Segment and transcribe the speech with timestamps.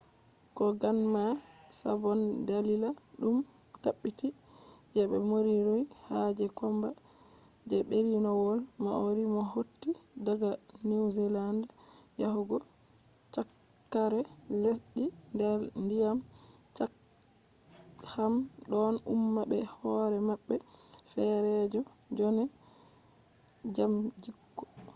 [0.57, 1.23] koganma
[1.79, 3.37] sabon dalila ɗum
[3.83, 4.27] tabbiti
[4.93, 6.89] je moriori ha je komba
[7.69, 9.89] je berniwol maori mo hotti
[10.25, 10.51] daga
[10.87, 11.61] niwzealand
[12.21, 12.57] yahugo
[13.33, 14.21] cakkare
[14.63, 15.03] lesdi
[15.33, 16.17] nder ndiyam
[16.75, 18.33] chatham
[18.69, 20.55] ɗon umma be hoore maɓɓe
[21.11, 21.81] feerejo
[22.17, 22.43] jonde
[23.75, 24.63] jam gikku